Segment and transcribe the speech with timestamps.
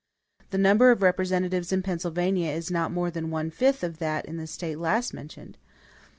[0.49, 4.37] The number of representatives in Pennsylvania is not more than one fifth of that in
[4.37, 5.59] the State last mentioned.